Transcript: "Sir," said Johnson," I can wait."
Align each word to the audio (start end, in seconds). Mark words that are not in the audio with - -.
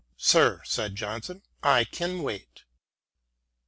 "Sir," 0.17 0.63
said 0.65 0.95
Johnson," 0.95 1.43
I 1.77 1.83
can 1.83 2.23
wait." 2.23 2.63